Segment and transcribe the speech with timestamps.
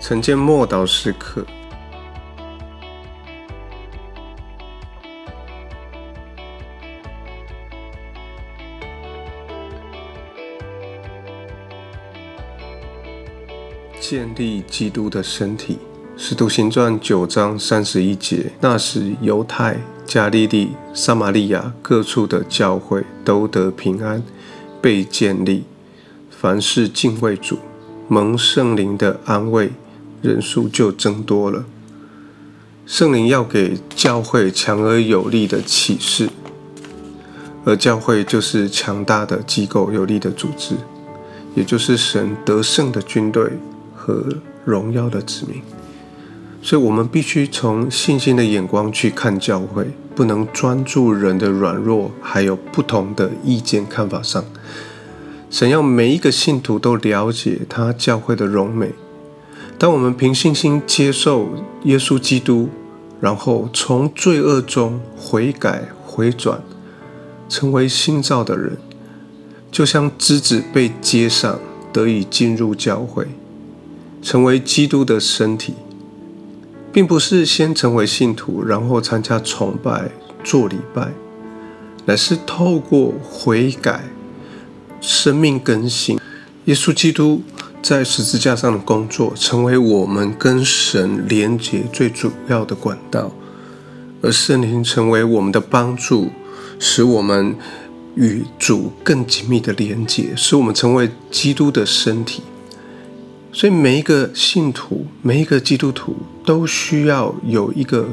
[0.00, 1.44] 晨间默祷时刻，
[14.00, 15.78] 建立基督的身体。
[16.16, 19.76] 使徒行传九章三十一节，那时犹太、
[20.06, 24.22] 加利利、撒玛利亚各处的教会都得平安，
[24.80, 25.64] 被建立。
[26.30, 27.58] 凡是敬畏主、
[28.08, 29.70] 蒙圣灵的安慰，
[30.22, 31.64] 人数就增多了。
[32.86, 36.30] 圣灵要给教会强而有力的启示，
[37.64, 40.74] 而教会就是强大的机构、有力的组织，
[41.54, 43.44] 也就是神得胜的军队
[43.94, 44.24] 和
[44.64, 45.60] 荣耀的子民。
[46.62, 54.42] 所以，我们必须从信心的眼光去看教会，不能专注人的软弱，还有不同的意见看法上。
[55.50, 58.92] 神要每一个信徒都了解他教会的荣美。
[59.78, 61.48] 当我们凭信心接受
[61.84, 62.68] 耶稣基督，
[63.20, 66.60] 然后从罪恶中悔改回转，
[67.48, 68.76] 成为新造的人，
[69.70, 71.60] 就像枝子被接上，
[71.92, 73.28] 得以进入教会，
[74.20, 75.74] 成为基督的身体。
[76.90, 80.10] 并不是先成为信徒，然后参加崇拜、
[80.42, 81.12] 做礼拜，
[82.06, 84.04] 乃是透过悔改、
[85.00, 86.18] 生命更新，
[86.64, 87.42] 耶稣基督
[87.80, 93.32] 在十字架上的工作，成为我们跟神连接最主要的管道，
[94.20, 96.28] 而圣灵成为我们的帮助，
[96.78, 97.56] 使我们
[98.14, 102.42] 与主更紧密的连接，使我们成为基督的身体。
[103.52, 108.08] 所以每一个信徒，每一个基督徒都需要有一个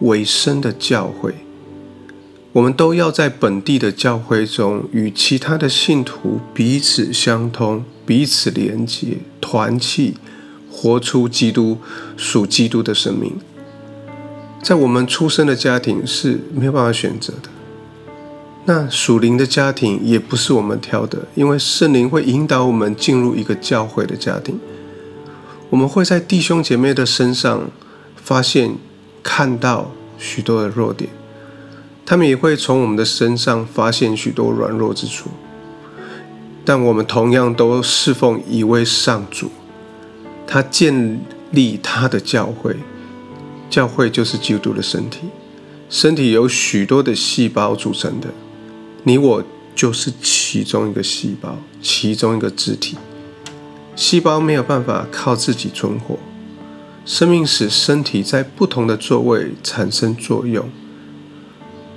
[0.00, 1.34] 委身的教会。
[2.52, 10.14] 我们都要在本地的教会中与其他的信徒彼此相通、彼此连结、团契，
[10.70, 11.78] 活出基督
[12.16, 13.32] 属基督的生命。
[14.62, 17.50] 在我们出生的家庭是没有办法选择的。
[18.64, 24.58] 那属灵的家庭也不是我们挑的，因为圣灵会引导我们进入一个教会的家庭。
[25.70, 27.70] 我们会在弟兄姐妹的身上
[28.16, 28.74] 发现、
[29.22, 31.08] 看到许多的弱点，
[32.10, 35.28] 他们也会从我们的身上发现许多软弱之处。
[36.64, 39.50] 但我们同样都侍奉一位上主，
[40.46, 41.20] 他建
[41.50, 42.74] 立他的教会，
[43.68, 45.28] 教会就是基督的身体，
[45.90, 48.28] 身体由许多的细胞组成的。
[49.02, 49.44] 你我
[49.74, 52.96] 就是其中一个细胞，其中一个肢体。
[53.94, 56.18] 细胞没有办法靠自己存活，
[57.04, 60.70] 生命使身体在不同的座位产生作用，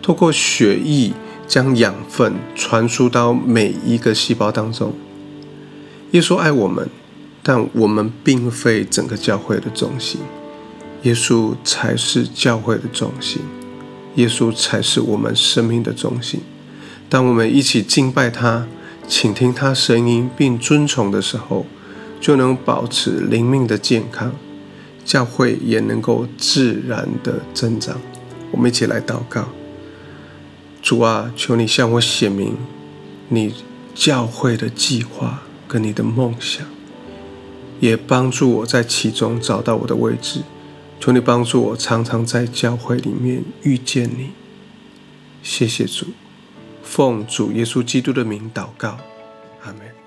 [0.01, 1.13] 透过血液
[1.47, 4.93] 将养分传输到每一个细胞当中。
[6.11, 6.89] 耶稣爱我们，
[7.43, 10.19] 但我们并非整个教会的中心，
[11.03, 13.41] 耶稣才是教会的中心，
[14.15, 16.41] 耶稣才是我们生命的中心。
[17.07, 18.67] 当我们一起敬拜他，
[19.07, 21.65] 倾听他声音，并尊崇的时候，
[22.19, 24.33] 就能保持灵命的健康，
[25.03, 27.99] 教会也能够自然的增长。
[28.51, 29.47] 我们一起来祷告：
[30.81, 32.57] 主啊，求你向我显明
[33.29, 33.53] 你
[33.93, 36.65] 教会的计划跟你的梦想，
[37.79, 40.41] 也帮助我在其中找到我的位置。
[40.99, 44.31] 求你帮助我常常在教会里面遇见你。
[45.41, 46.07] 谢谢主。
[46.83, 48.97] 奉主耶稣基督的名祷告，
[49.63, 50.00] 阿门。